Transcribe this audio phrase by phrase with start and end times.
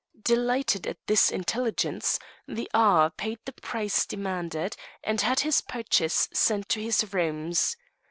[0.23, 2.17] Delighted at this intelligence,
[2.47, 7.77] the Aga paid the price demanded, and had his purchase sent to his rooms.